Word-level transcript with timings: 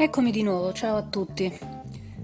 Eccomi 0.00 0.30
di 0.30 0.44
nuovo, 0.44 0.72
ciao 0.72 0.96
a 0.96 1.02
tutti. 1.02 1.52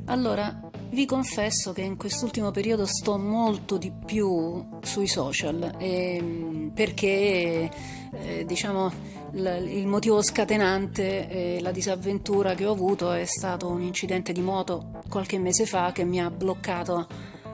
Allora, 0.04 0.60
vi 0.90 1.06
confesso 1.06 1.72
che 1.72 1.80
in 1.80 1.96
quest'ultimo 1.96 2.52
periodo 2.52 2.86
sto 2.86 3.18
molto 3.18 3.78
di 3.78 3.90
più 3.90 4.78
sui 4.80 5.08
social 5.08 5.74
eh, 5.78 6.70
perché 6.72 7.68
eh, 8.12 8.44
diciamo 8.46 8.92
il 9.32 9.88
motivo 9.88 10.22
scatenante 10.22 11.28
e 11.28 11.60
la 11.60 11.72
disavventura 11.72 12.54
che 12.54 12.64
ho 12.64 12.70
avuto 12.70 13.10
è 13.10 13.24
stato 13.24 13.66
un 13.66 13.82
incidente 13.82 14.32
di 14.32 14.40
moto 14.40 15.02
qualche 15.08 15.40
mese 15.40 15.66
fa 15.66 15.90
che 15.90 16.04
mi 16.04 16.22
ha 16.22 16.30
bloccato 16.30 17.08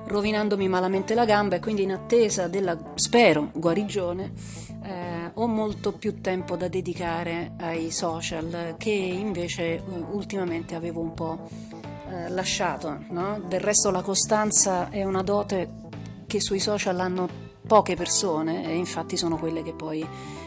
rovinandomi 0.04 0.68
malamente 0.68 1.14
la 1.14 1.24
gamba 1.24 1.56
e 1.56 1.60
quindi 1.60 1.84
in 1.84 1.92
attesa 1.92 2.46
della, 2.46 2.78
spero, 2.96 3.50
guarigione 3.54 4.32
ho 5.34 5.46
molto 5.46 5.92
più 5.92 6.20
tempo 6.20 6.56
da 6.56 6.68
dedicare 6.68 7.52
ai 7.58 7.90
social 7.90 8.74
che 8.78 8.90
invece 8.90 9.76
eh, 9.76 9.82
ultimamente 10.10 10.74
avevo 10.74 11.00
un 11.00 11.14
po' 11.14 11.48
eh, 12.08 12.28
lasciato. 12.30 13.04
No? 13.10 13.40
Del 13.46 13.60
resto 13.60 13.90
la 13.90 14.02
costanza 14.02 14.90
è 14.90 15.04
una 15.04 15.22
dote 15.22 15.78
che 16.26 16.40
sui 16.40 16.60
social 16.60 16.98
hanno 17.00 17.28
poche 17.66 17.94
persone 17.94 18.66
e 18.66 18.74
infatti 18.74 19.16
sono 19.16 19.36
quelle 19.36 19.62
che 19.62 19.72
poi 19.72 20.06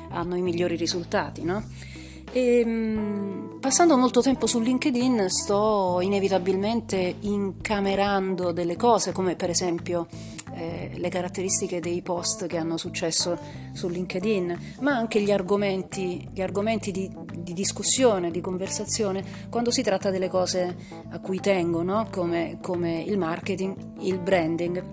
hanno 0.10 0.36
i 0.36 0.42
migliori 0.42 0.76
risultati. 0.76 1.44
No? 1.44 1.64
E, 2.32 2.60
ehm, 2.60 3.58
passando 3.60 3.96
molto 3.96 4.22
tempo 4.22 4.48
su 4.48 4.60
LinkedIn 4.60 5.30
sto 5.30 6.00
inevitabilmente 6.02 7.16
incamerando 7.20 8.52
delle 8.52 8.76
cose 8.76 9.12
come 9.12 9.36
per 9.36 9.50
esempio 9.50 10.08
eh, 10.56 10.92
le 10.96 11.10
caratteristiche 11.10 11.80
dei 11.80 12.02
post 12.02 12.48
che 12.48 12.58
hanno 12.58 12.78
successo 12.78 13.38
su 13.74 13.88
LinkedIn, 13.88 14.76
ma 14.82 14.96
anche 14.96 15.22
gli 15.22 15.32
argomenti, 15.32 16.28
gli 16.32 16.42
argomenti 16.42 16.92
di, 16.92 17.10
di, 17.38 17.54
discussione, 17.54 18.32
di 18.32 18.42
conversazione, 18.42 19.24
quando 19.50 19.72
si 19.72 19.82
tratta 19.82 20.10
delle 20.10 20.30
cose 20.30 20.76
a 21.10 21.20
cui 21.20 21.40
tengo, 21.40 21.84
no? 21.84 22.08
come, 22.12 22.58
come 22.62 23.02
il 23.02 23.18
marketing, 23.18 23.76
il 24.02 24.20
branding 24.20 24.84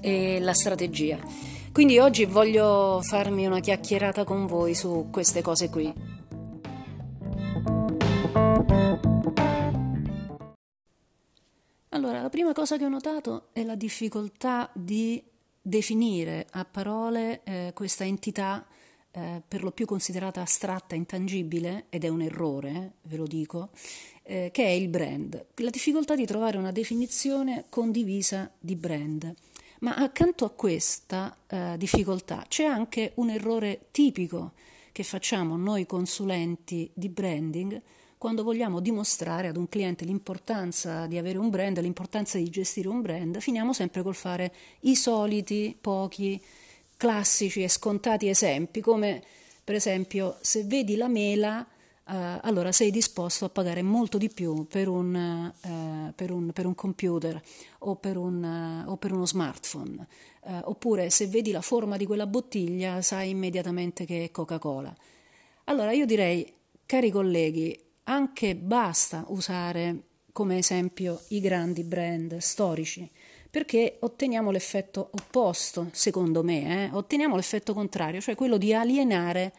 e 0.00 0.38
la 0.40 0.54
strategia. 0.54 1.18
Quindi 1.72 1.98
oggi 1.98 2.24
voglio 2.24 3.00
farmi 3.02 3.46
una 3.46 3.60
chiacchierata 3.60 4.24
con 4.24 4.46
voi 4.46 4.74
su 4.74 5.08
queste 5.10 5.40
cose 5.40 5.70
qui. 5.70 6.09
Prima 12.50 12.66
cosa 12.66 12.78
che 12.78 12.84
ho 12.84 12.88
notato 12.88 13.46
è 13.52 13.62
la 13.62 13.76
difficoltà 13.76 14.68
di 14.74 15.22
definire 15.62 16.48
a 16.50 16.64
parole 16.64 17.42
eh, 17.44 17.70
questa 17.74 18.02
entità 18.02 18.66
eh, 19.12 19.40
per 19.46 19.62
lo 19.62 19.70
più 19.70 19.86
considerata 19.86 20.40
astratta, 20.40 20.96
intangibile, 20.96 21.84
ed 21.90 22.02
è 22.02 22.08
un 22.08 22.22
errore, 22.22 22.70
eh, 22.70 22.90
ve 23.02 23.16
lo 23.18 23.28
dico, 23.28 23.68
eh, 24.24 24.50
che 24.52 24.64
è 24.64 24.70
il 24.70 24.88
brand. 24.88 25.46
La 25.58 25.70
difficoltà 25.70 26.16
di 26.16 26.26
trovare 26.26 26.58
una 26.58 26.72
definizione 26.72 27.66
condivisa 27.68 28.50
di 28.58 28.74
brand. 28.74 29.32
Ma 29.82 29.94
accanto 29.94 30.44
a 30.44 30.50
questa 30.50 31.36
eh, 31.46 31.76
difficoltà 31.78 32.46
c'è 32.48 32.64
anche 32.64 33.12
un 33.14 33.30
errore 33.30 33.86
tipico 33.92 34.54
che 34.90 35.04
facciamo 35.04 35.56
noi 35.56 35.86
consulenti 35.86 36.90
di 36.94 37.08
branding 37.10 37.80
quando 38.20 38.42
vogliamo 38.42 38.80
dimostrare 38.80 39.48
ad 39.48 39.56
un 39.56 39.66
cliente 39.66 40.04
l'importanza 40.04 41.06
di 41.06 41.16
avere 41.16 41.38
un 41.38 41.48
brand, 41.48 41.80
l'importanza 41.80 42.36
di 42.36 42.50
gestire 42.50 42.86
un 42.86 43.00
brand, 43.00 43.38
finiamo 43.38 43.72
sempre 43.72 44.02
col 44.02 44.14
fare 44.14 44.52
i 44.80 44.94
soliti, 44.94 45.74
pochi, 45.80 46.38
classici 46.98 47.62
e 47.62 47.70
scontati 47.70 48.28
esempi, 48.28 48.82
come 48.82 49.22
per 49.64 49.74
esempio 49.74 50.36
se 50.42 50.64
vedi 50.64 50.96
la 50.96 51.08
mela, 51.08 51.66
eh, 51.66 52.38
allora 52.42 52.72
sei 52.72 52.90
disposto 52.90 53.46
a 53.46 53.48
pagare 53.48 53.80
molto 53.80 54.18
di 54.18 54.28
più 54.28 54.66
per 54.66 54.88
un, 54.88 55.16
eh, 55.16 56.12
per 56.14 56.30
un, 56.30 56.52
per 56.52 56.66
un 56.66 56.74
computer 56.74 57.40
o 57.78 57.96
per, 57.96 58.18
un, 58.18 58.84
o 58.86 58.98
per 58.98 59.12
uno 59.12 59.24
smartphone. 59.24 60.06
Eh, 60.44 60.58
oppure 60.64 61.08
se 61.08 61.26
vedi 61.26 61.52
la 61.52 61.62
forma 61.62 61.96
di 61.96 62.04
quella 62.04 62.26
bottiglia 62.26 63.00
sai 63.00 63.30
immediatamente 63.30 64.04
che 64.04 64.24
è 64.24 64.30
Coca-Cola. 64.30 64.94
Allora 65.64 65.92
io 65.92 66.04
direi, 66.04 66.52
cari 66.84 67.10
colleghi, 67.10 67.88
anche 68.04 68.56
basta 68.56 69.24
usare 69.28 70.02
come 70.32 70.58
esempio 70.58 71.22
i 71.28 71.40
grandi 71.40 71.84
brand 71.84 72.38
storici, 72.38 73.08
perché 73.50 73.96
otteniamo 74.00 74.50
l'effetto 74.50 75.10
opposto, 75.12 75.88
secondo 75.92 76.42
me, 76.42 76.86
eh? 76.86 76.90
otteniamo 76.92 77.36
l'effetto 77.36 77.74
contrario, 77.74 78.20
cioè 78.20 78.34
quello 78.34 78.56
di 78.56 78.72
alienare 78.72 79.52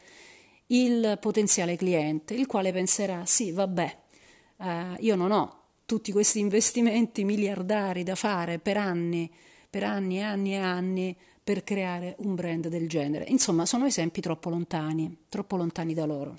il 0.68 1.18
potenziale 1.20 1.76
cliente, 1.76 2.34
il 2.34 2.48
quale 2.48 2.72
penserà 2.72 3.26
sì, 3.26 3.52
vabbè, 3.52 3.98
eh, 4.58 4.96
io 5.00 5.16
non 5.16 5.32
ho 5.32 5.60
tutti 5.86 6.14
questi 6.14 6.40
investimenti 6.40 7.26
miliardari 7.26 8.04
da 8.04 8.16
fare 8.16 8.60
per 8.60 8.78
anni, 8.78 9.30
per 9.70 9.84
anni 9.84 10.20
e 10.20 10.22
anni 10.22 10.54
e 10.54 10.58
anni 10.58 11.18
per 11.44 11.66
creare 11.66 12.16
un 12.20 12.36
brand 12.36 12.68
del 12.70 12.88
genere. 12.88 13.26
Insomma, 13.28 13.66
sono 13.66 13.86
esempi 13.86 14.22
troppo 14.22 14.50
lontani, 14.50 15.26
troppo 15.28 15.58
lontani 15.58 15.94
da 15.94 16.06
loro. 16.06 16.38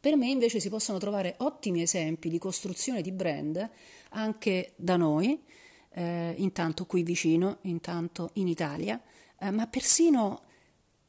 Per 0.00 0.16
me 0.16 0.28
invece 0.28 0.60
si 0.60 0.68
possono 0.68 0.98
trovare 0.98 1.34
ottimi 1.38 1.82
esempi 1.82 2.28
di 2.28 2.38
costruzione 2.38 3.02
di 3.02 3.10
brand 3.10 3.68
anche 4.10 4.72
da 4.76 4.96
noi, 4.96 5.42
eh, 5.90 6.34
intanto 6.36 6.86
qui 6.86 7.02
vicino, 7.02 7.58
intanto 7.62 8.30
in 8.34 8.46
Italia, 8.46 9.00
eh, 9.40 9.50
ma 9.50 9.66
persino 9.66 10.40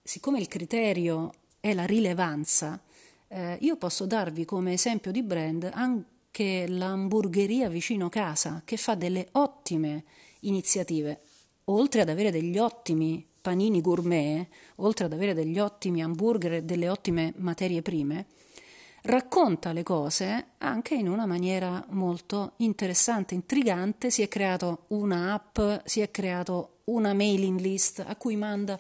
siccome 0.02 0.40
il 0.40 0.48
criterio 0.48 1.34
è 1.60 1.76
la 1.76 1.86
rilevanza, 1.86 2.82
eh, 3.28 3.60
io 3.62 3.78
posso 3.78 4.08
darvi 4.08 4.44
come 4.44 4.74
esempio 4.74 5.12
di 5.12 5.22
brand 5.22 5.70
anche 5.72 6.68
l'hamburgeria 6.68 7.70
vicino 7.70 8.10
casa 8.10 8.64
che 8.66 8.78
fa 8.78 8.96
delle 8.96 9.28
ottime 9.34 10.04
iniziative, 10.42 11.22
oltre 11.66 12.02
ad 12.02 12.10
avere 12.10 12.32
degli 12.32 12.58
ottimi 12.58 13.24
panini 13.40 13.82
gourmet, 13.82 14.48
oltre 14.78 15.06
ad 15.06 15.14
avere 15.14 15.36
degli 15.36 15.60
ottimi 15.60 16.02
hamburger 16.02 16.54
e 16.54 16.64
delle 16.64 16.90
ottime 16.90 17.34
materie 17.38 17.84
prime, 17.84 18.26
racconta 19.04 19.72
le 19.72 19.84
cose 19.84 20.48
anche 20.60 20.96
in 20.96 21.08
una 21.08 21.26
maniera 21.26 21.84
molto 21.90 22.54
interessante, 22.58 23.34
intrigante. 23.34 24.10
Si 24.12 24.22
è 24.22 24.28
creato 24.28 24.86
un'app, 24.88 25.60
si 25.86 26.02
è 26.02 26.12
creato 26.12 26.80
una 26.86 27.14
mailing 27.14 27.60
list 27.60 28.04
a 28.06 28.16
cui 28.16 28.36
manda 28.36 28.80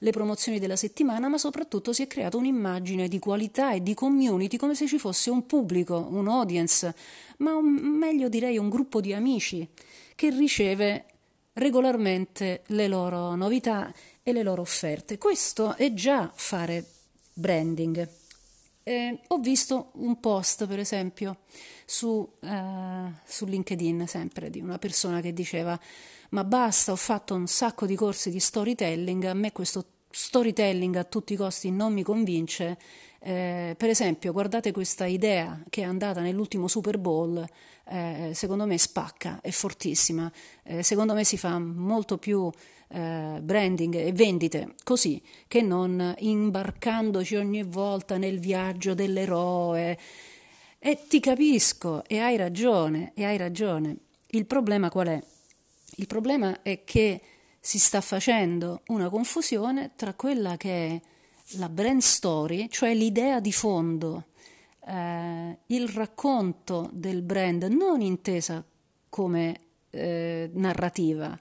le 0.00 0.10
promozioni 0.10 0.58
della 0.58 0.76
settimana, 0.76 1.28
ma 1.28 1.38
soprattutto 1.38 1.92
si 1.92 2.02
è 2.02 2.06
creata 2.06 2.36
un'immagine 2.36 3.08
di 3.08 3.18
qualità 3.18 3.72
e 3.72 3.82
di 3.82 3.94
community 3.94 4.56
come 4.56 4.74
se 4.74 4.86
ci 4.86 4.98
fosse 4.98 5.30
un 5.30 5.44
pubblico, 5.46 6.06
un 6.10 6.28
audience, 6.28 6.94
ma 7.38 7.54
un, 7.56 7.66
meglio 7.66 8.28
direi 8.28 8.58
un 8.58 8.68
gruppo 8.68 9.00
di 9.00 9.12
amici 9.12 9.68
che 10.14 10.30
riceve 10.30 11.06
regolarmente 11.54 12.62
le 12.66 12.86
loro 12.86 13.34
novità 13.34 13.92
e 14.22 14.32
le 14.32 14.42
loro 14.42 14.62
offerte. 14.62 15.18
Questo 15.18 15.74
è 15.74 15.92
già 15.92 16.30
fare 16.32 16.84
branding. 17.32 18.08
Eh, 18.88 19.20
ho 19.26 19.36
visto 19.36 19.90
un 19.96 20.18
post, 20.18 20.66
per 20.66 20.78
esempio, 20.78 21.40
su, 21.84 22.26
eh, 22.40 23.12
su, 23.22 23.44
LinkedIn, 23.44 24.06
sempre 24.06 24.48
di 24.48 24.62
una 24.62 24.78
persona 24.78 25.20
che 25.20 25.34
diceva: 25.34 25.78
Ma 26.30 26.42
basta, 26.42 26.92
ho 26.92 26.96
fatto 26.96 27.34
un 27.34 27.46
sacco 27.46 27.84
di 27.84 27.94
corsi 27.94 28.30
di 28.30 28.40
storytelling, 28.40 29.24
a 29.24 29.34
me 29.34 29.52
questo 29.52 29.84
storytelling 30.08 30.96
a 30.96 31.04
tutti 31.04 31.34
i 31.34 31.36
costi 31.36 31.70
non 31.70 31.92
mi 31.92 32.02
convince. 32.02 32.78
Eh, 33.20 33.74
per 33.76 33.88
esempio, 33.88 34.32
guardate 34.32 34.70
questa 34.72 35.06
idea 35.06 35.60
che 35.68 35.82
è 35.82 35.84
andata 35.84 36.20
nell'ultimo 36.20 36.68
Super 36.68 36.98
Bowl, 36.98 37.44
eh, 37.88 38.30
secondo 38.34 38.66
me 38.66 38.78
spacca, 38.78 39.40
è 39.40 39.50
fortissima, 39.50 40.30
eh, 40.62 40.82
secondo 40.82 41.14
me 41.14 41.24
si 41.24 41.36
fa 41.36 41.58
molto 41.58 42.18
più 42.18 42.50
eh, 42.88 43.38
branding 43.42 43.94
e 43.96 44.12
vendite 44.12 44.74
così 44.82 45.20
che 45.46 45.62
non 45.62 46.14
imbarcandoci 46.18 47.36
ogni 47.36 47.62
volta 47.64 48.16
nel 48.16 48.38
viaggio 48.38 48.94
dell'eroe. 48.94 49.98
E 50.78 51.06
ti 51.08 51.18
capisco, 51.18 52.04
e 52.06 52.18
hai 52.18 52.36
ragione, 52.36 53.12
e 53.14 53.24
hai 53.24 53.36
ragione. 53.36 53.96
Il 54.28 54.46
problema 54.46 54.90
qual 54.90 55.08
è? 55.08 55.22
Il 55.96 56.06
problema 56.06 56.62
è 56.62 56.84
che 56.84 57.20
si 57.58 57.80
sta 57.80 58.00
facendo 58.00 58.82
una 58.86 59.08
confusione 59.08 59.90
tra 59.96 60.14
quella 60.14 60.56
che 60.56 60.86
è 60.86 61.00
la 61.52 61.68
brand 61.68 62.00
story, 62.00 62.68
cioè 62.68 62.94
l'idea 62.94 63.40
di 63.40 63.52
fondo, 63.52 64.26
eh, 64.86 65.58
il 65.66 65.88
racconto 65.88 66.90
del 66.92 67.22
brand, 67.22 67.64
non 67.64 68.00
intesa 68.00 68.64
come 69.08 69.60
eh, 69.90 70.50
narrativa, 70.52 71.38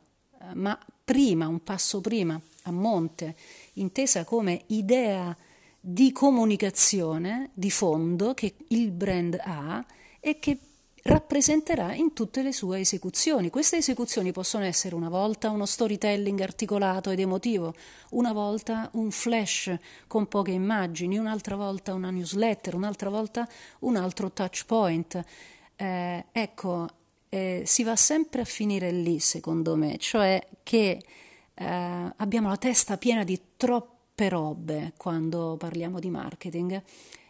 ma 0.53 0.77
prima, 1.03 1.47
un 1.47 1.61
passo 1.63 2.01
prima, 2.01 2.39
a 2.63 2.71
monte, 2.71 3.35
intesa 3.73 4.23
come 4.23 4.63
idea 4.67 5.35
di 5.79 6.11
comunicazione 6.11 7.49
di 7.53 7.71
fondo 7.71 8.33
che 8.33 8.55
il 8.69 8.91
brand 8.91 9.37
ha 9.41 9.85
e 10.19 10.39
che 10.39 10.57
rappresenterà 11.07 11.93
in 11.93 12.11
tutte 12.11 12.43
le 12.43 12.51
sue 12.51 12.81
esecuzioni. 12.81 13.49
Queste 13.49 13.77
esecuzioni 13.77 14.33
possono 14.33 14.65
essere 14.65 14.93
una 14.93 15.07
volta 15.07 15.49
uno 15.49 15.65
storytelling 15.65 16.39
articolato 16.41 17.11
ed 17.11 17.19
emotivo, 17.19 17.73
una 18.11 18.33
volta 18.33 18.89
un 18.93 19.09
flash 19.09 19.73
con 20.05 20.27
poche 20.27 20.51
immagini, 20.51 21.17
un'altra 21.17 21.55
volta 21.55 21.93
una 21.93 22.11
newsletter, 22.11 22.75
un'altra 22.75 23.09
volta 23.09 23.47
un 23.79 23.95
altro 23.95 24.31
touch 24.31 24.65
point. 24.65 25.23
Eh, 25.77 26.25
ecco, 26.29 26.87
eh, 27.29 27.63
si 27.65 27.83
va 27.83 27.95
sempre 27.95 28.41
a 28.41 28.45
finire 28.45 28.91
lì, 28.91 29.19
secondo 29.19 29.75
me, 29.75 29.97
cioè 29.99 30.45
che 30.61 31.01
eh, 31.53 32.13
abbiamo 32.17 32.49
la 32.49 32.57
testa 32.57 32.97
piena 32.97 33.23
di 33.23 33.39
troppe 33.55 34.27
robe 34.27 34.93
quando 34.97 35.55
parliamo 35.57 35.99
di 35.99 36.09
marketing 36.09 36.83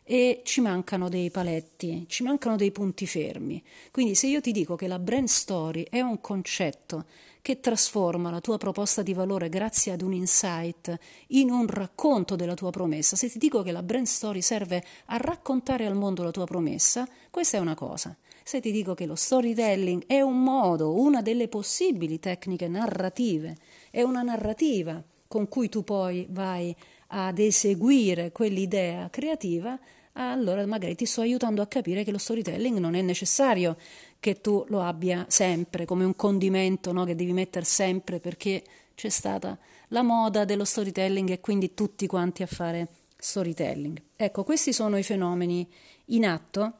e 0.09 0.39
ci 0.45 0.61
mancano 0.61 1.09
dei 1.09 1.29
paletti, 1.29 2.05
ci 2.07 2.23
mancano 2.23 2.55
dei 2.55 2.71
punti 2.71 3.05
fermi. 3.05 3.61
Quindi 3.91 4.15
se 4.15 4.27
io 4.27 4.39
ti 4.39 4.53
dico 4.53 4.77
che 4.77 4.87
la 4.87 4.99
brand 4.99 5.27
story 5.27 5.85
è 5.89 5.99
un 5.99 6.21
concetto 6.21 7.03
che 7.41 7.59
trasforma 7.59 8.31
la 8.31 8.39
tua 8.39 8.57
proposta 8.57 9.01
di 9.01 9.13
valore 9.13 9.49
grazie 9.49 9.91
ad 9.91 10.01
un 10.01 10.13
insight 10.13 10.97
in 11.27 11.51
un 11.51 11.67
racconto 11.67 12.37
della 12.37 12.53
tua 12.53 12.69
promessa, 12.69 13.17
se 13.17 13.29
ti 13.29 13.37
dico 13.37 13.63
che 13.63 13.73
la 13.73 13.83
brand 13.83 14.05
story 14.05 14.41
serve 14.41 14.81
a 15.07 15.17
raccontare 15.17 15.85
al 15.85 15.95
mondo 15.95 16.23
la 16.23 16.31
tua 16.31 16.45
promessa, 16.45 17.05
questa 17.29 17.57
è 17.57 17.59
una 17.59 17.75
cosa. 17.75 18.15
Se 18.43 18.61
ti 18.61 18.71
dico 18.71 18.93
che 18.93 19.05
lo 19.05 19.15
storytelling 19.15 20.05
è 20.07 20.21
un 20.21 20.41
modo, 20.41 20.93
una 20.93 21.21
delle 21.21 21.49
possibili 21.49 22.17
tecniche 22.17 22.69
narrative, 22.69 23.57
è 23.91 24.03
una 24.03 24.21
narrativa 24.21 25.03
con 25.27 25.49
cui 25.49 25.67
tu 25.67 25.83
poi 25.83 26.25
vai 26.29 26.73
ad 27.07 27.39
eseguire 27.39 28.31
quell'idea 28.31 29.09
creativa, 29.09 29.77
allora 30.23 30.65
magari 30.65 30.95
ti 30.95 31.05
sto 31.05 31.21
aiutando 31.21 31.61
a 31.61 31.67
capire 31.67 32.03
che 32.03 32.11
lo 32.11 32.17
storytelling 32.17 32.77
non 32.77 32.95
è 32.95 33.01
necessario 33.01 33.77
che 34.19 34.41
tu 34.41 34.65
lo 34.69 34.81
abbia 34.81 35.25
sempre 35.29 35.85
come 35.85 36.03
un 36.03 36.15
condimento 36.15 36.91
no? 36.91 37.05
che 37.05 37.15
devi 37.15 37.33
mettere 37.33 37.65
sempre 37.65 38.19
perché 38.19 38.63
c'è 38.95 39.09
stata 39.09 39.57
la 39.89 40.01
moda 40.01 40.43
dello 40.43 40.65
storytelling 40.65 41.29
e 41.29 41.39
quindi 41.39 41.73
tutti 41.73 42.07
quanti 42.07 42.43
a 42.43 42.47
fare 42.47 42.87
storytelling. 43.17 44.01
Ecco, 44.15 44.43
questi 44.43 44.73
sono 44.73 44.97
i 44.97 45.03
fenomeni 45.03 45.67
in 46.05 46.25
atto 46.25 46.73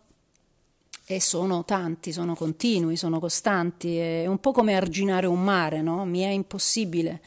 e 1.05 1.21
sono 1.21 1.63
tanti, 1.63 2.11
sono 2.11 2.35
continui, 2.35 2.97
sono 2.97 3.19
costanti, 3.19 3.97
è 3.97 4.25
un 4.25 4.39
po' 4.39 4.51
come 4.51 4.75
arginare 4.75 5.25
un 5.25 5.43
mare, 5.43 5.81
no? 5.81 6.05
Mi 6.05 6.21
è 6.21 6.29
impossibile, 6.29 7.21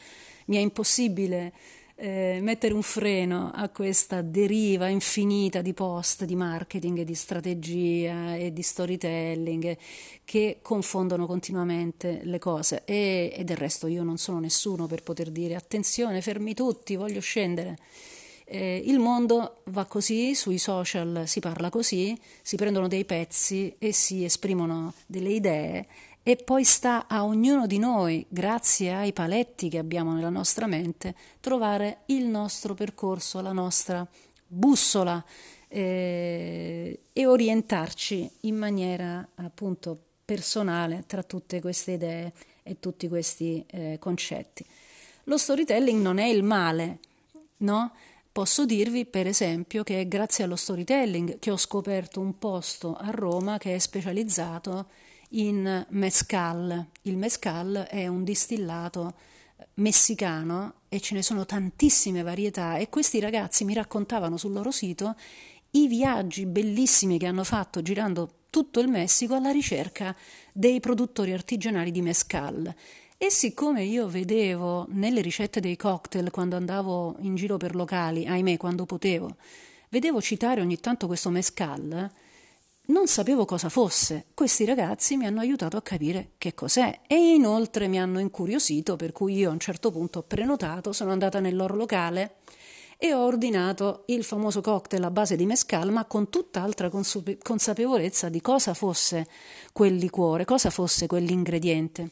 mi 0.45 0.57
è 0.57 0.59
impossibile 0.59 1.53
eh, 2.01 2.39
mettere 2.41 2.73
un 2.73 2.81
freno 2.81 3.51
a 3.53 3.69
questa 3.69 4.23
deriva 4.23 4.87
infinita 4.87 5.61
di 5.61 5.71
post, 5.71 6.25
di 6.25 6.35
marketing, 6.35 7.03
di 7.03 7.13
strategia 7.13 8.35
e 8.35 8.51
di 8.51 8.63
storytelling 8.63 9.77
che 10.23 10.57
confondono 10.63 11.27
continuamente 11.27 12.21
le 12.23 12.39
cose. 12.39 12.81
E, 12.85 13.31
e 13.35 13.43
del 13.43 13.57
resto 13.57 13.85
io 13.85 14.01
non 14.01 14.17
sono 14.17 14.39
nessuno 14.39 14.87
per 14.87 15.03
poter 15.03 15.29
dire 15.29 15.53
attenzione, 15.53 16.23
fermi 16.23 16.55
tutti, 16.55 16.95
voglio 16.95 17.21
scendere. 17.21 17.77
Eh, 18.45 18.81
il 18.83 18.97
mondo 18.97 19.61
va 19.65 19.85
così, 19.85 20.33
sui 20.33 20.57
social 20.57 21.23
si 21.27 21.39
parla 21.39 21.69
così, 21.69 22.19
si 22.41 22.55
prendono 22.55 22.87
dei 22.87 23.05
pezzi 23.05 23.75
e 23.77 23.93
si 23.93 24.23
esprimono 24.23 24.93
delle 25.05 25.29
idee 25.29 25.85
e 26.23 26.35
poi 26.35 26.63
sta 26.63 27.07
a 27.07 27.23
ognuno 27.23 27.65
di 27.65 27.79
noi, 27.79 28.25
grazie 28.29 28.93
ai 28.93 29.11
paletti 29.11 29.69
che 29.69 29.79
abbiamo 29.79 30.13
nella 30.13 30.29
nostra 30.29 30.67
mente, 30.67 31.15
trovare 31.39 32.01
il 32.07 32.25
nostro 32.25 32.75
percorso, 32.75 33.41
la 33.41 33.51
nostra 33.51 34.07
bussola 34.45 35.23
eh, 35.67 36.99
e 37.11 37.25
orientarci 37.25 38.29
in 38.41 38.55
maniera 38.55 39.27
appunto 39.35 39.97
personale 40.23 41.05
tra 41.07 41.23
tutte 41.23 41.59
queste 41.59 41.93
idee 41.93 42.33
e 42.61 42.79
tutti 42.79 43.07
questi 43.07 43.63
eh, 43.67 43.97
concetti. 43.99 44.63
Lo 45.25 45.37
storytelling 45.37 46.01
non 46.01 46.19
è 46.19 46.25
il 46.25 46.43
male, 46.43 46.99
no? 47.57 47.93
Posso 48.31 48.65
dirvi 48.65 49.05
per 49.05 49.27
esempio 49.27 49.83
che 49.83 50.01
è 50.01 50.07
grazie 50.07 50.43
allo 50.43 50.55
storytelling 50.55 51.39
che 51.39 51.51
ho 51.51 51.57
scoperto 51.57 52.19
un 52.19 52.37
posto 52.37 52.95
a 52.95 53.09
Roma 53.09 53.57
che 53.57 53.75
è 53.75 53.79
specializzato 53.79 54.87
in 55.31 55.85
mezcal. 55.89 56.87
Il 57.03 57.17
mezcal 57.17 57.87
è 57.89 58.07
un 58.07 58.23
distillato 58.23 59.13
messicano 59.75 60.73
e 60.89 60.99
ce 60.99 61.13
ne 61.13 61.21
sono 61.21 61.45
tantissime 61.45 62.23
varietà 62.23 62.77
e 62.77 62.89
questi 62.89 63.19
ragazzi 63.19 63.63
mi 63.63 63.73
raccontavano 63.73 64.37
sul 64.37 64.51
loro 64.51 64.71
sito 64.71 65.15
i 65.71 65.87
viaggi 65.87 66.45
bellissimi 66.45 67.17
che 67.17 67.27
hanno 67.27 67.43
fatto 67.43 67.81
girando 67.81 68.39
tutto 68.49 68.81
il 68.81 68.89
Messico 68.89 69.35
alla 69.35 69.51
ricerca 69.51 70.15
dei 70.51 70.81
produttori 70.81 71.31
artigianali 71.31 71.91
di 71.91 72.01
mezcal. 72.01 72.73
E 73.17 73.29
siccome 73.29 73.83
io 73.83 74.07
vedevo 74.09 74.87
nelle 74.89 75.21
ricette 75.21 75.61
dei 75.61 75.77
cocktail 75.77 76.31
quando 76.31 76.57
andavo 76.57 77.15
in 77.19 77.35
giro 77.35 77.55
per 77.55 77.75
locali, 77.75 78.27
ahimè 78.27 78.57
quando 78.57 78.85
potevo, 78.85 79.37
vedevo 79.89 80.19
citare 80.21 80.59
ogni 80.59 80.79
tanto 80.79 81.07
questo 81.07 81.29
mezcal, 81.29 82.11
non 82.91 83.07
sapevo 83.07 83.45
cosa 83.45 83.69
fosse. 83.69 84.25
Questi 84.33 84.65
ragazzi 84.65 85.15
mi 85.15 85.25
hanno 85.25 85.39
aiutato 85.39 85.77
a 85.77 85.81
capire 85.81 86.31
che 86.37 86.53
cos'è 86.53 87.01
e 87.07 87.33
inoltre 87.33 87.87
mi 87.87 87.99
hanno 87.99 88.19
incuriosito, 88.19 88.97
per 88.97 89.13
cui 89.13 89.35
io 89.35 89.49
a 89.49 89.53
un 89.53 89.59
certo 89.59 89.91
punto 89.91 90.19
ho 90.19 90.23
prenotato, 90.23 90.91
sono 90.91 91.11
andata 91.11 91.39
nel 91.39 91.55
loro 91.55 91.75
locale 91.75 92.35
e 92.97 93.13
ho 93.13 93.25
ordinato 93.25 94.03
il 94.07 94.23
famoso 94.23 94.61
cocktail 94.61 95.03
a 95.03 95.09
base 95.09 95.35
di 95.35 95.45
mescal, 95.45 95.91
ma 95.91 96.05
con 96.05 96.29
tutt'altra 96.29 96.89
consapevolezza 96.89 98.29
di 98.29 98.41
cosa 98.41 98.73
fosse 98.73 99.25
quel 99.71 99.95
liquore, 99.95 100.45
cosa 100.45 100.69
fosse 100.69 101.07
quell'ingrediente. 101.07 102.09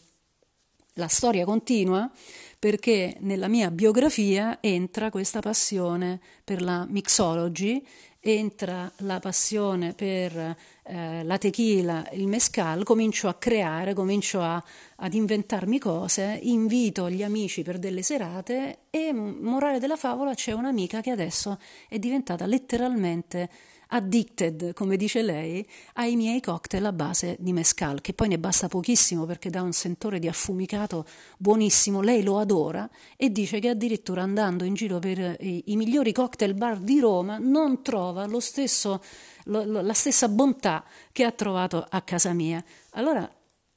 La 0.94 1.08
storia 1.08 1.46
continua 1.46 2.10
perché 2.58 3.16
nella 3.20 3.48
mia 3.48 3.70
biografia 3.72 4.58
entra 4.62 5.10
questa 5.10 5.40
passione 5.40 6.20
per 6.44 6.62
la 6.62 6.86
mixology 6.90 7.86
entra 8.21 8.92
la 8.98 9.19
passione 9.19 9.94
per 9.94 10.56
eh, 10.83 11.24
la 11.24 11.38
tequila, 11.38 12.10
il 12.12 12.27
mescal, 12.27 12.83
comincio 12.83 13.27
a 13.27 13.36
creare, 13.36 13.94
comincio 13.94 14.42
a, 14.42 14.62
ad 14.98 15.13
inventarmi 15.13 15.80
cose, 15.80 16.39
invito 16.44 17.10
gli 17.10 17.24
amici 17.24 17.62
per 17.62 17.80
delle 17.80 18.01
serate 18.01 18.80
e, 18.89 19.13
morale 19.13 19.80
della 19.80 19.95
favola, 19.95 20.33
c'è 20.33 20.51
un'amica 20.51 21.01
che 21.01 21.12
adesso 21.12 21.60
è 21.88 21.98
diventata 21.98 22.45
letteralmente 22.45 23.50
addicted, 23.89 24.74
come 24.74 24.97
dice 24.97 25.21
lei, 25.21 25.65
ai 25.94 26.15
miei 26.15 26.41
cocktail 26.41 26.86
a 26.86 26.91
base 26.91 27.36
di 27.39 27.53
mescal, 27.53 28.01
che 28.01 28.13
poi 28.13 28.27
ne 28.27 28.39
basta 28.39 28.68
pochissimo 28.68 29.25
perché 29.25 29.50
dà 29.50 29.62
un 29.62 29.71
sentore 29.71 30.19
di 30.19 30.27
affumicato 30.27 31.06
buonissimo. 31.38 32.01
Lei 32.01 32.24
lo 32.24 32.39
adora 32.39 32.89
e 33.15 33.31
dice 33.31 33.59
che 33.59 33.69
addirittura 33.69 34.21
andando 34.21 34.63
in 34.63 34.74
giro 34.74 35.00
per 35.00 35.38
i, 35.39 35.63
i 35.68 35.75
migliori 35.75 36.12
cocktail 36.12 36.53
bar 36.53 36.80
di 36.80 37.00
Roma 37.00 37.38
non 37.39 37.81
trova 37.81 38.25
lo 38.25 38.39
stesso, 38.39 39.01
lo, 39.46 39.63
lo, 39.63 39.81
la 39.81 39.93
stessa 39.93 40.27
bontà 40.27 40.84
che 41.12 41.24
ha 41.24 41.31
trovato 41.31 41.86
a 41.89 42.01
casa 42.01 42.34
mia. 42.34 42.63
Allora 42.91 43.29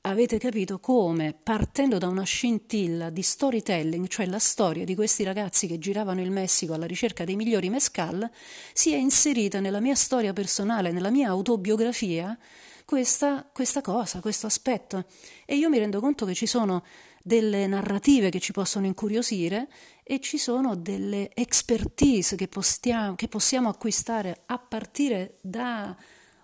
Avete 0.05 0.37
capito 0.39 0.81
come, 0.81 1.33
partendo 1.33 1.97
da 1.97 2.09
una 2.09 2.25
scintilla 2.25 3.09
di 3.09 3.23
storytelling, 3.23 4.09
cioè 4.09 4.27
la 4.27 4.41
storia 4.41 4.85
di 4.85 4.97
questi 4.97 5.23
ragazzi 5.23 5.69
che 5.69 5.79
giravano 5.79 6.21
il 6.21 6.33
Messico 6.33 6.75
alla 6.75 6.87
ricerca 6.87 7.23
dei 7.25 7.37
migliori 7.37 7.69
mescal, 7.71 8.29
si 8.73 8.93
è 8.93 8.97
inserita 8.97 9.61
nella 9.61 9.79
mia 9.79 9.95
storia 9.95 10.33
personale, 10.33 10.91
nella 10.91 11.11
mia 11.11 11.29
autobiografia, 11.29 12.37
questa, 12.85 13.49
questa 13.53 13.81
cosa, 13.81 14.19
questo 14.19 14.49
aspetto. 14.49 15.05
E 15.47 15.55
io 15.55 15.69
mi 15.69 15.79
rendo 15.79 16.01
conto 16.01 16.27
che 16.27 16.35
ci 16.35 16.47
sono 16.47 16.85
delle 17.23 17.69
narrative 17.69 18.29
che 18.29 18.41
ci 18.41 18.51
possono 18.51 18.87
incuriosire 18.87 19.69
e 20.03 20.19
ci 20.19 20.37
sono 20.37 20.75
delle 20.75 21.31
expertise 21.33 22.35
che, 22.35 22.49
postiamo, 22.49 23.15
che 23.15 23.29
possiamo 23.29 23.69
acquistare 23.69 24.43
a 24.47 24.59
partire 24.59 25.39
da 25.43 25.97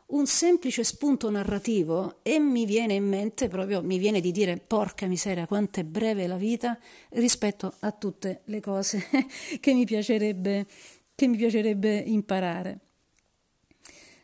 un 0.09 0.27
semplice 0.27 0.85
spunto 0.85 1.29
narrativo 1.29 2.21
e 2.23 2.39
mi 2.39 2.65
viene 2.65 2.95
in 2.95 3.07
mente 3.07 3.49
proprio, 3.49 3.83
mi 3.83 3.99
viene 3.99 4.21
di 4.21 4.31
dire 4.31 4.57
porca 4.57 5.07
miseria 5.07 5.47
quanto 5.47 5.81
è 5.81 5.85
breve 5.85 6.27
la 6.27 6.37
vita 6.37 6.79
rispetto 7.11 7.75
a 7.81 7.93
tutte 7.93 8.41
le 8.45 8.61
cose 8.61 9.07
che 9.61 9.75
mi 9.75 9.85
piacerebbe, 9.85 10.67
che 11.15 11.27
mi 11.27 11.37
piacerebbe 11.37 11.95
imparare. 11.99 12.79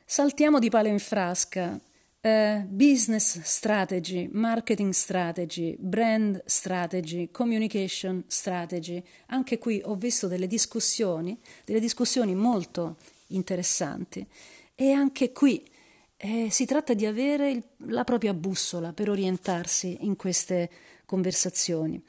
Saltiamo 0.04 0.58
di 0.58 0.70
palo 0.70 0.88
in 0.88 0.98
frasca. 0.98 1.78
Uh, 2.24 2.64
business 2.68 3.42
strategy, 3.42 4.30
marketing 4.32 4.92
strategy, 4.92 5.76
brand 5.78 6.42
strategy, 6.46 7.30
communication 7.30 8.24
strategy. 8.28 9.04
Anche 9.26 9.58
qui 9.58 9.82
ho 9.84 9.94
visto 9.94 10.26
delle 10.26 10.46
discussioni, 10.46 11.38
delle 11.66 11.80
discussioni 11.80 12.34
molto 12.34 12.96
interessanti. 13.26 14.26
E 14.74 14.90
anche 14.90 15.32
qui 15.32 15.62
eh, 16.24 16.48
si 16.50 16.64
tratta 16.64 16.94
di 16.94 17.04
avere 17.04 17.50
il, 17.50 17.62
la 17.88 18.02
propria 18.02 18.32
bussola 18.32 18.94
per 18.94 19.10
orientarsi 19.10 19.98
in 20.00 20.16
queste 20.16 20.70
conversazioni, 21.04 22.02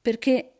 perché 0.00 0.52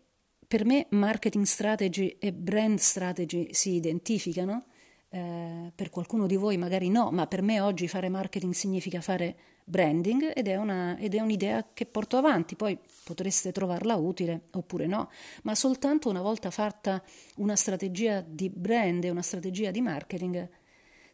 per 0.47 0.65
me 0.65 0.87
marketing 0.91 1.45
strategy 1.45 2.17
e 2.21 2.33
brand 2.33 2.79
strategy 2.79 3.49
si 3.51 3.75
identificano, 3.75 4.67
eh, 5.09 5.73
per 5.75 5.91
qualcuno 5.91 6.29
di 6.29 6.37
voi 6.37 6.57
magari 6.57 6.89
no, 6.89 7.11
ma 7.11 7.27
per 7.27 7.43
me 7.43 7.61
oggi 7.61 7.89
fare 7.89 8.09
marketing 8.09 8.53
significa 8.53 9.01
fare 9.01 9.37
branding 9.65 10.31
ed 10.33 10.47
è, 10.47 10.55
una, 10.55 10.97
ed 10.97 11.17
è 11.17 11.21
un'idea 11.21 11.67
che 11.75 11.87
porto 11.87 12.17
avanti, 12.17 12.55
poi 12.55 12.79
potreste 13.03 13.51
trovarla 13.51 13.97
utile 13.97 14.43
oppure 14.53 14.87
no, 14.87 15.11
ma 15.43 15.57
soltanto 15.57 16.09
una 16.09 16.23
volta 16.23 16.53
fatta 16.53 17.03
una 17.39 17.57
strategia 17.57 18.21
di 18.21 18.49
brand 18.51 19.03
e 19.03 19.11
una 19.11 19.23
strategia 19.23 19.73
di 19.73 19.81
marketing 19.81 20.49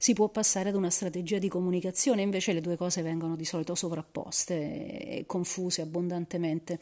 si 0.07 0.13
può 0.13 0.29
passare 0.29 0.69
ad 0.69 0.77
una 0.77 0.89
strategia 0.89 1.39
di 1.39 1.49
comunicazione, 1.49 2.23
invece 2.23 2.53
le 2.53 2.61
due 2.61 2.77
cose 2.77 3.03
vengono 3.03 3.35
di 3.35 3.45
solito 3.45 3.75
sovrapposte 3.75 4.55
e 4.55 5.27
confuse 5.27 5.83
abbondantemente. 5.83 6.79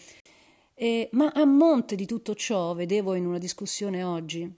E, 0.74 1.08
ma 1.12 1.32
a 1.32 1.46
monte 1.46 1.94
di 1.94 2.04
tutto 2.04 2.34
ciò, 2.34 2.74
vedevo 2.74 3.14
in 3.14 3.24
una 3.24 3.38
discussione 3.38 4.02
oggi, 4.02 4.54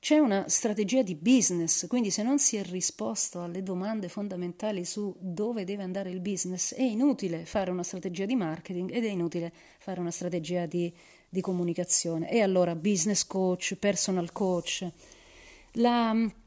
c'è 0.00 0.18
una 0.18 0.46
strategia 0.50 1.00
di 1.00 1.14
business, 1.14 1.86
quindi 1.86 2.10
se 2.10 2.22
non 2.22 2.38
si 2.38 2.56
è 2.56 2.62
risposto 2.62 3.40
alle 3.40 3.62
domande 3.62 4.10
fondamentali 4.10 4.84
su 4.84 5.16
dove 5.18 5.64
deve 5.64 5.84
andare 5.84 6.10
il 6.10 6.20
business, 6.20 6.74
è 6.74 6.82
inutile 6.82 7.46
fare 7.46 7.70
una 7.70 7.84
strategia 7.84 8.26
di 8.26 8.36
marketing 8.36 8.92
ed 8.92 9.06
è 9.06 9.08
inutile 9.08 9.50
fare 9.78 9.98
una 9.98 10.10
strategia 10.10 10.66
di, 10.66 10.92
di 11.26 11.40
comunicazione. 11.40 12.30
E 12.30 12.42
allora 12.42 12.74
business 12.74 13.24
coach, 13.24 13.76
personal 13.76 14.30
coach, 14.30 14.86
la 15.76 16.40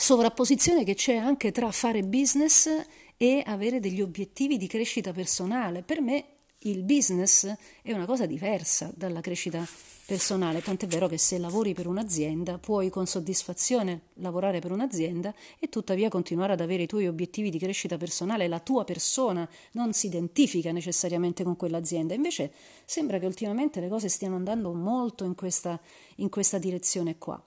sovrapposizione 0.00 0.84
che 0.84 0.94
c'è 0.94 1.16
anche 1.16 1.50
tra 1.50 1.72
fare 1.72 2.04
business 2.04 2.70
e 3.16 3.42
avere 3.44 3.80
degli 3.80 4.00
obiettivi 4.00 4.56
di 4.56 4.68
crescita 4.68 5.12
personale. 5.12 5.82
Per 5.82 6.00
me 6.00 6.24
il 6.60 6.84
business 6.84 7.52
è 7.82 7.92
una 7.92 8.06
cosa 8.06 8.24
diversa 8.24 8.92
dalla 8.94 9.20
crescita 9.20 9.66
personale, 10.06 10.62
tant'è 10.62 10.86
vero 10.86 11.08
che 11.08 11.18
se 11.18 11.36
lavori 11.36 11.74
per 11.74 11.88
un'azienda 11.88 12.58
puoi 12.58 12.90
con 12.90 13.06
soddisfazione 13.06 14.02
lavorare 14.14 14.60
per 14.60 14.70
un'azienda 14.70 15.34
e 15.58 15.68
tuttavia 15.68 16.08
continuare 16.08 16.52
ad 16.52 16.60
avere 16.60 16.84
i 16.84 16.86
tuoi 16.86 17.08
obiettivi 17.08 17.50
di 17.50 17.58
crescita 17.58 17.96
personale, 17.98 18.46
la 18.46 18.60
tua 18.60 18.84
persona 18.84 19.46
non 19.72 19.92
si 19.92 20.06
identifica 20.06 20.70
necessariamente 20.70 21.42
con 21.42 21.56
quell'azienda, 21.56 22.14
invece 22.14 22.52
sembra 22.84 23.18
che 23.18 23.26
ultimamente 23.26 23.80
le 23.80 23.88
cose 23.88 24.08
stiano 24.08 24.36
andando 24.36 24.72
molto 24.72 25.24
in 25.24 25.34
questa, 25.34 25.78
in 26.16 26.28
questa 26.28 26.58
direzione 26.58 27.18
qua. 27.18 27.42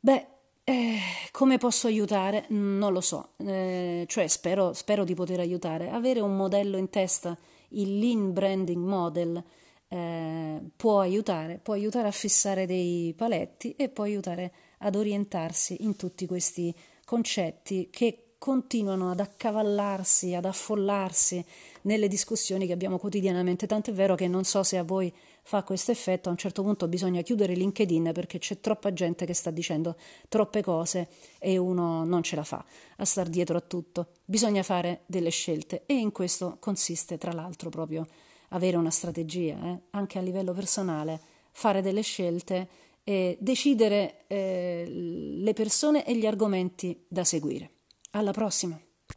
Beh, 0.00 0.26
eh, 0.64 0.98
come 1.30 1.58
posso 1.58 1.86
aiutare? 1.86 2.44
Non 2.48 2.92
lo 2.92 3.00
so, 3.00 3.30
eh, 3.38 4.04
cioè 4.06 4.26
spero, 4.28 4.72
spero 4.72 5.04
di 5.04 5.14
poter 5.14 5.40
aiutare. 5.40 5.90
Avere 5.90 6.20
un 6.20 6.36
modello 6.36 6.76
in 6.76 6.90
testa 6.90 7.36
il 7.70 7.98
lean 7.98 8.32
branding 8.32 8.82
model 8.82 9.42
eh, 9.88 10.60
può 10.76 11.00
aiutare, 11.00 11.58
può 11.58 11.74
aiutare 11.74 12.08
a 12.08 12.12
fissare 12.12 12.66
dei 12.66 13.12
paletti 13.16 13.74
e 13.74 13.88
può 13.88 14.04
aiutare 14.04 14.52
ad 14.78 14.94
orientarsi 14.94 15.84
in 15.84 15.96
tutti 15.96 16.26
questi 16.26 16.74
concetti 17.04 17.88
che 17.90 18.34
continuano 18.38 19.10
ad 19.10 19.20
accavallarsi, 19.20 20.34
ad 20.34 20.44
affollarsi 20.44 21.44
nelle 21.82 22.08
discussioni 22.08 22.66
che 22.66 22.72
abbiamo 22.72 22.98
quotidianamente, 22.98 23.66
tant'è 23.66 23.92
vero 23.92 24.14
che 24.14 24.28
non 24.28 24.44
so 24.44 24.62
se 24.62 24.76
a 24.78 24.82
voi 24.82 25.12
fa 25.42 25.62
questo 25.62 25.90
effetto, 25.90 26.28
a 26.28 26.32
un 26.32 26.38
certo 26.38 26.62
punto 26.62 26.88
bisogna 26.88 27.22
chiudere 27.22 27.54
LinkedIn 27.54 28.10
perché 28.12 28.38
c'è 28.38 28.60
troppa 28.60 28.92
gente 28.92 29.24
che 29.24 29.34
sta 29.34 29.50
dicendo 29.50 29.96
troppe 30.28 30.62
cose 30.62 31.08
e 31.38 31.56
uno 31.56 32.04
non 32.04 32.22
ce 32.22 32.36
la 32.36 32.44
fa 32.44 32.64
a 32.96 33.04
star 33.04 33.28
dietro 33.28 33.56
a 33.56 33.60
tutto. 33.60 34.08
Bisogna 34.24 34.62
fare 34.62 35.02
delle 35.06 35.30
scelte 35.30 35.82
e 35.86 35.94
in 35.94 36.12
questo 36.12 36.56
consiste 36.60 37.18
tra 37.18 37.32
l'altro 37.32 37.70
proprio 37.70 38.06
avere 38.50 38.76
una 38.76 38.90
strategia, 38.90 39.58
eh? 39.64 39.80
anche 39.90 40.18
a 40.18 40.22
livello 40.22 40.52
personale, 40.52 41.20
fare 41.52 41.82
delle 41.82 42.02
scelte 42.02 42.68
e 43.04 43.36
decidere 43.40 44.24
eh, 44.26 44.84
le 44.86 45.52
persone 45.52 46.04
e 46.04 46.16
gli 46.16 46.26
argomenti 46.26 47.04
da 47.08 47.24
seguire. 47.24 47.70
Alla 48.12 48.32
prossima! 48.32 48.80